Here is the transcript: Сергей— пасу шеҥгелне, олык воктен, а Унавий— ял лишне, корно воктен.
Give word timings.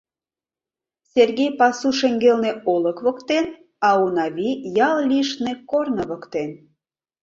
Сергей— 1.13 1.49
пасу 1.59 1.89
шеҥгелне, 1.99 2.51
олык 2.73 2.97
воктен, 3.05 3.45
а 3.87 3.89
Унавий— 4.03 4.55
ял 4.87 4.97
лишне, 5.09 5.53
корно 5.69 6.03
воктен. 6.09 6.49